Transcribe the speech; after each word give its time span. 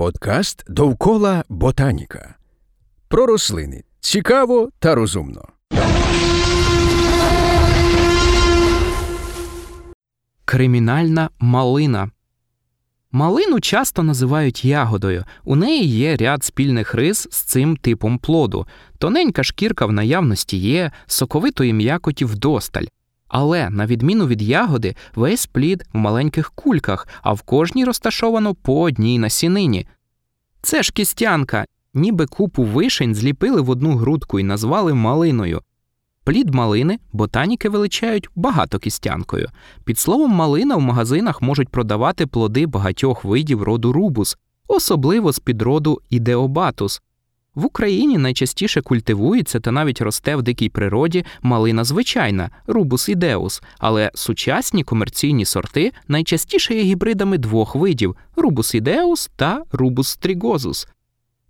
Подкаст 0.00 0.64
довкола 0.68 1.44
ботаніка. 1.48 2.34
Про 3.08 3.26
рослини 3.26 3.84
цікаво 4.00 4.70
та 4.78 4.94
розумно. 4.94 5.48
Кримінальна 10.44 11.30
малина. 11.38 12.10
Малину 13.12 13.60
часто 13.60 14.02
називають 14.02 14.64
ягодою. 14.64 15.24
У 15.44 15.56
неї 15.56 15.86
є 15.88 16.16
ряд 16.16 16.44
спільних 16.44 16.94
рис 16.94 17.28
з 17.30 17.42
цим 17.42 17.76
типом 17.76 18.18
плоду. 18.18 18.66
Тоненька 18.98 19.42
шкірка 19.42 19.86
в 19.86 19.92
наявності 19.92 20.56
є, 20.56 20.92
соковитої 21.06 21.72
м'якоті 21.72 22.24
вдосталь. 22.24 22.86
Але, 23.30 23.70
на 23.70 23.86
відміну 23.86 24.26
від 24.26 24.42
ягоди, 24.42 24.94
весь 25.14 25.46
плід 25.46 25.84
в 25.92 25.98
маленьких 25.98 26.50
кульках, 26.50 27.08
а 27.22 27.32
в 27.32 27.42
кожній 27.42 27.84
розташовано 27.84 28.54
по 28.54 28.80
одній 28.80 29.18
насінині. 29.18 29.86
Це 30.62 30.82
ж 30.82 30.92
кістянка, 30.92 31.64
ніби 31.94 32.26
купу 32.26 32.64
вишень 32.64 33.14
зліпили 33.14 33.60
в 33.60 33.70
одну 33.70 33.96
грудку 33.96 34.40
і 34.40 34.42
назвали 34.42 34.94
малиною. 34.94 35.62
Плід 36.24 36.54
малини 36.54 36.98
ботаніки 37.12 37.68
величають 37.68 38.28
багатокістянкою. 38.34 39.48
Під 39.84 39.98
словом 39.98 40.30
малина 40.30 40.76
в 40.76 40.80
магазинах 40.80 41.42
можуть 41.42 41.68
продавати 41.68 42.26
плоди 42.26 42.66
багатьох 42.66 43.24
видів 43.24 43.62
роду 43.62 43.92
рубус, 43.92 44.36
особливо 44.68 45.32
з 45.32 45.38
підроду 45.38 46.00
ідеобатус. 46.10 47.02
В 47.54 47.64
Україні 47.64 48.18
найчастіше 48.18 48.80
культивується 48.80 49.60
та 49.60 49.70
навіть 49.72 50.00
росте 50.00 50.36
в 50.36 50.42
дикій 50.42 50.68
природі 50.68 51.24
малина 51.42 51.84
звичайна 51.84 52.50
рубус 52.66 53.08
ідеус, 53.08 53.62
але 53.78 54.10
сучасні 54.14 54.84
комерційні 54.84 55.44
сорти 55.44 55.92
найчастіше 56.08 56.74
є 56.74 56.82
гібридами 56.82 57.38
двох 57.38 57.74
видів 57.74 58.16
рубус 58.36 58.74
ідеус 58.74 59.30
та 59.36 59.62
рубус 59.72 60.08
стрігозус. 60.08 60.88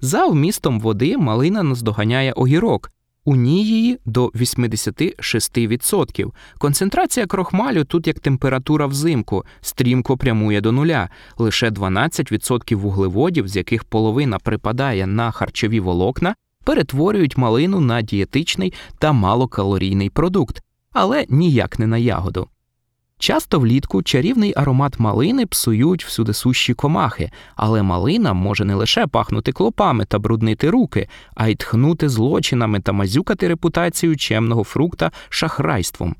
За 0.00 0.26
вмістом 0.26 0.80
води 0.80 1.16
малина 1.16 1.62
наздоганяє 1.62 2.32
огірок. 2.32 2.90
У 3.24 3.36
ній 3.36 3.98
до 4.04 4.26
86%. 4.26 6.32
Концентрація 6.58 7.26
крохмалю 7.26 7.84
тут 7.84 8.06
як 8.06 8.20
температура 8.20 8.86
взимку, 8.86 9.44
стрімко 9.60 10.16
прямує 10.16 10.60
до 10.60 10.72
нуля. 10.72 11.08
Лише 11.38 11.70
12% 11.70 12.74
вуглеводів, 12.74 13.48
з 13.48 13.56
яких 13.56 13.84
половина 13.84 14.38
припадає 14.38 15.06
на 15.06 15.30
харчові 15.30 15.80
волокна, 15.80 16.34
перетворюють 16.64 17.36
малину 17.36 17.80
на 17.80 18.02
дієтичний 18.02 18.72
та 18.98 19.12
малокалорійний 19.12 20.10
продукт, 20.10 20.62
але 20.92 21.26
ніяк 21.28 21.78
не 21.78 21.86
на 21.86 21.98
ягоду. 21.98 22.48
Часто 23.20 23.60
влітку 23.60 24.02
чарівний 24.02 24.52
аромат 24.56 24.98
малини 24.98 25.46
псують 25.46 26.04
всюдисущі 26.04 26.74
комахи, 26.74 27.30
але 27.56 27.82
малина 27.82 28.32
може 28.32 28.64
не 28.64 28.74
лише 28.74 29.06
пахнути 29.06 29.52
клопами 29.52 30.04
та 30.04 30.18
бруднити 30.18 30.70
руки, 30.70 31.08
а 31.34 31.48
й 31.48 31.54
тхнути 31.54 32.08
злочинами 32.08 32.80
та 32.80 32.92
мазюкати 32.92 33.48
репутацію 33.48 34.16
чемного 34.16 34.64
фрукта 34.64 35.12
шахрайством. 35.28 36.16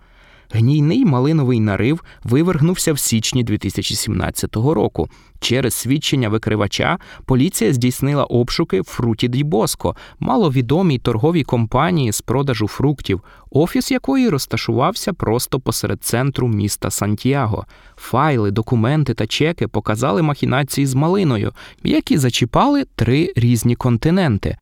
Гнійний 0.53 1.05
малиновий 1.05 1.61
нарив 1.61 2.05
вивергнувся 2.25 2.93
в 2.93 2.99
січні 2.99 3.45
2017 3.45 4.57
року. 4.57 5.09
Через 5.41 5.75
свідчення 5.75 6.29
викривача 6.29 6.99
поліція 7.25 7.73
здійснила 7.73 8.25
обшуки 8.25 8.81
в 8.81 8.85
фруті 8.85 9.29
ді 9.29 9.45
Боско, 9.45 9.97
маловідомій 10.21 10.99
торговій 10.99 11.45
компанії 11.45 12.13
з 12.13 12.21
продажу 12.21 12.69
фруктів, 12.69 13.21
офіс 13.51 13.91
якої 13.91 14.29
розташувався 14.29 15.13
просто 15.13 15.61
посеред 15.61 16.05
центру 16.05 16.49
міста 16.49 16.91
Сантьяго. 16.91 17.67
Файли, 17.97 18.51
документи 18.51 19.15
та 19.15 19.27
чеки 19.27 19.69
показали 19.69 20.23
махінації 20.23 20.87
з 20.87 20.95
малиною, 20.95 21.53
які 21.85 22.19
зачіпали 22.19 22.85
три 22.97 23.33
різні 23.37 23.77
континенти. 23.77 24.57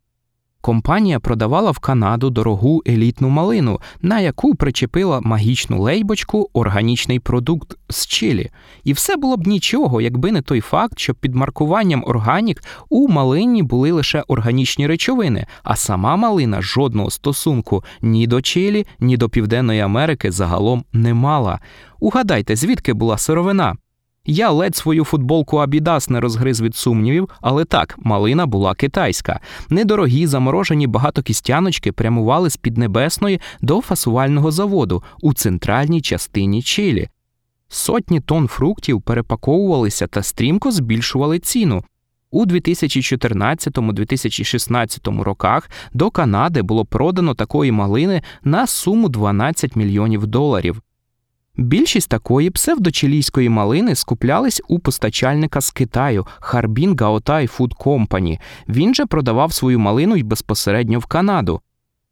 Компанія 0.69 1.21
продавала 1.21 1.71
в 1.71 1.79
Канаду 1.79 2.31
дорогу 2.31 2.83
елітну 2.89 3.29
малину, 3.29 3.81
на 4.03 4.21
яку 4.21 4.55
причепила 4.55 5.21
магічну 5.21 5.83
лейбочку 5.83 6.51
органічний 6.53 7.21
продукт 7.21 7.77
з 7.89 8.07
Чилі. 8.07 8.51
І 8.85 8.93
все 8.93 9.17
було 9.17 9.37
б 9.37 9.47
нічого, 9.47 10.01
якби 10.01 10.33
не 10.33 10.43
той 10.43 10.61
факт, 10.61 10.99
що 10.99 11.15
під 11.15 11.35
маркуванням 11.35 12.05
органік 12.07 12.63
у 12.89 13.09
малині 13.09 13.63
були 13.63 13.93
лише 13.93 14.25
органічні 14.29 14.87
речовини, 14.87 15.47
а 15.63 15.77
сама 15.77 16.17
малина 16.17 16.63
жодного 16.63 17.11
стосунку 17.11 17.85
ні 18.03 18.27
до 18.27 18.43
Чилі, 18.43 18.87
ні 19.01 19.17
до 19.17 19.29
Південної 19.29 19.81
Америки 19.81 20.31
загалом 20.31 20.85
не 20.93 21.15
мала. 21.15 21.61
Угадайте, 22.01 22.57
звідки 22.57 22.93
була 22.93 23.19
сировина? 23.19 23.77
Я 24.31 24.51
ледь 24.51 24.77
свою 24.77 25.05
футболку 25.05 25.57
Абідас 25.57 26.11
не 26.11 26.21
розгриз 26.21 26.61
від 26.61 26.77
сумнівів, 26.77 27.29
але 27.41 27.65
так, 27.65 27.95
малина 27.99 28.47
була 28.47 28.75
китайська. 28.75 29.41
Недорогі 29.71 30.27
заморожені 30.27 30.87
багатокістяночки 30.87 31.93
прямували 31.93 32.51
з 32.51 32.57
Піднебесної 32.57 33.41
до 33.61 33.81
фасувального 33.81 34.51
заводу 34.51 35.03
у 35.21 35.35
центральній 35.35 36.01
частині 36.01 36.63
Чилі. 36.63 37.09
Сотні 37.69 38.21
тонн 38.21 38.49
фруктів 38.49 39.03
перепаковувалися 39.03 40.07
та 40.07 40.23
стрімко 40.23 40.71
збільшували 40.71 41.39
ціну. 41.39 41.85
У 42.31 42.47
2014-2016 42.47 45.23
роках 45.23 45.71
до 45.93 46.11
Канади 46.11 46.63
було 46.63 46.85
продано 46.85 47.35
такої 47.35 47.73
малини 47.73 48.23
на 48.45 48.67
суму 48.67 49.09
12 49.09 49.77
мільйонів 49.77 50.27
доларів. 50.27 50.83
Більшість 51.59 52.09
такої 52.09 52.51
псевдочилійської 52.51 53.49
малини 53.49 53.95
скуплялись 53.95 54.63
у 54.69 54.79
постачальника 54.79 55.61
з 55.61 55.71
Китаю 55.71 56.27
Harbin 56.41 56.95
Gaotai 56.95 57.57
Food 57.59 57.77
Company. 57.77 58.39
Він 58.69 58.95
же 58.95 59.07
продавав 59.07 59.53
свою 59.53 59.79
малину 59.79 60.17
й 60.17 60.23
безпосередньо 60.23 60.99
в 60.99 61.07
Канаду. 61.07 61.61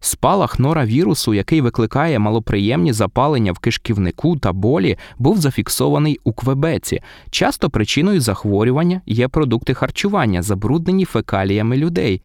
Спалах 0.01 0.59
норавірусу, 0.59 1.35
який 1.35 1.61
викликає 1.61 2.19
малоприємні 2.19 2.93
запалення 2.93 3.53
в 3.53 3.59
кишківнику 3.59 4.37
та 4.37 4.53
болі, 4.53 4.97
був 5.19 5.39
зафіксований 5.39 6.21
у 6.25 6.33
Квебеці. 6.33 7.01
Часто 7.31 7.71
причиною 7.71 8.21
захворювання 8.21 9.01
є 9.07 9.29
продукти 9.29 9.75
харчування, 9.75 10.43
забруднені 10.43 11.05
фекаліями 11.05 11.77
людей. 11.77 12.23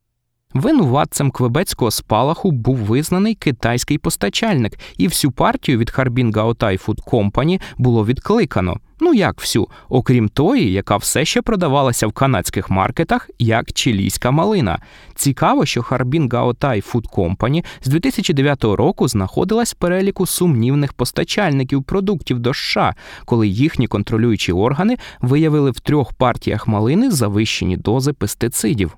Винуватцем 0.54 1.32
квебецького 1.32 1.92
спалаху 1.92 2.52
був 2.52 2.78
визнаний 2.78 3.36
китайський 3.36 3.98
постачальник, 3.98 4.80
і 4.98 5.08
всю 5.08 5.32
партію 5.32 5.78
від 5.78 5.90
Harbin 5.90 6.32
Gaotai 6.32 6.86
Food 6.86 7.04
Company 7.04 7.62
було 7.78 8.06
відкликано. 8.06 8.78
Ну 9.04 9.14
як 9.14 9.40
всю, 9.40 9.68
окрім 9.90 10.30
тої, 10.30 10.72
яка 10.72 10.98
все 10.98 11.26
ще 11.26 11.42
продавалася 11.42 12.08
в 12.08 12.12
канадських 12.12 12.70
маркетах 12.70 13.30
як 13.40 13.74
чилійська 13.74 14.32
малина. 14.32 14.80
Цікаво, 15.16 15.66
що 15.66 15.82
Harbin 15.82 16.30
Gaotai 16.30 16.92
Food 16.92 17.10
Company 17.10 17.66
з 17.84 17.88
2009 17.88 18.64
року 18.64 19.08
знаходилась 19.08 19.74
в 19.74 19.76
переліку 19.76 20.26
сумнівних 20.26 20.94
постачальників 20.94 21.84
продуктів 21.84 22.40
до 22.40 22.54
США, 22.54 22.96
коли 23.26 23.48
їхні 23.48 23.88
контролюючі 23.88 24.52
органи 24.52 24.98
виявили 25.22 25.72
в 25.72 25.80
трьох 25.80 26.14
партіях 26.14 26.68
малини 26.68 27.12
завищені 27.12 27.78
дози 27.78 28.14
пестицидів. 28.14 28.98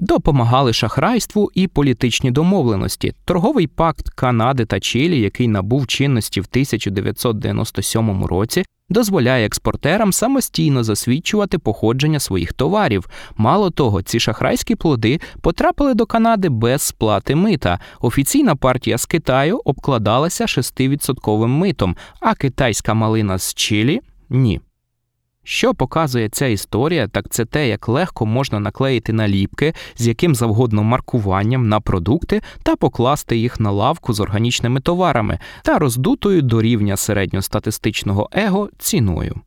Допомагали 0.00 0.72
шахрайству 0.72 1.50
і 1.54 1.66
політичні 1.66 2.30
домовленості. 2.30 3.14
Торговий 3.24 3.66
пакт 3.66 4.08
Канади 4.08 4.64
та 4.64 4.80
Чилі, 4.80 5.20
який 5.20 5.48
набув 5.48 5.86
чинності 5.86 6.40
в 6.40 6.46
1997 6.50 8.24
році, 8.24 8.64
дозволяє 8.88 9.46
експортерам 9.46 10.12
самостійно 10.12 10.84
засвідчувати 10.84 11.58
походження 11.58 12.20
своїх 12.20 12.52
товарів. 12.52 13.08
Мало 13.36 13.70
того, 13.70 14.02
ці 14.02 14.20
шахрайські 14.20 14.74
плоди 14.74 15.20
потрапили 15.40 15.94
до 15.94 16.06
Канади 16.06 16.48
без 16.48 16.82
сплати 16.82 17.34
мита. 17.34 17.78
Офіційна 18.00 18.56
партія 18.56 18.98
з 18.98 19.06
Китаю 19.06 19.60
обкладалася 19.64 20.44
6% 20.44 21.46
митом, 21.46 21.96
а 22.20 22.34
китайська 22.34 22.94
малина 22.94 23.38
з 23.38 23.54
Чилі 23.54 24.00
ні. 24.30 24.60
Що 25.50 25.74
показує 25.74 26.28
ця 26.28 26.46
історія, 26.46 27.08
так 27.08 27.28
це 27.28 27.44
те, 27.44 27.68
як 27.68 27.88
легко 27.88 28.26
можна 28.26 28.60
наклеїти 28.60 29.12
наліпки 29.12 29.74
з 29.96 30.06
яким 30.06 30.34
завгодно 30.34 30.82
маркуванням 30.82 31.68
на 31.68 31.80
продукти 31.80 32.42
та 32.62 32.76
покласти 32.76 33.36
їх 33.36 33.60
на 33.60 33.70
лавку 33.70 34.12
з 34.12 34.20
органічними 34.20 34.80
товарами 34.80 35.38
та 35.62 35.78
роздутою 35.78 36.42
до 36.42 36.62
рівня 36.62 36.96
середньостатистичного 36.96 38.28
его 38.32 38.70
ціною. 38.78 39.40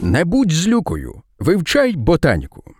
Не 0.00 0.24
будь 0.24 0.52
злюкою, 0.52 1.22
вивчай 1.38 1.96
ботаніку. 1.96 2.77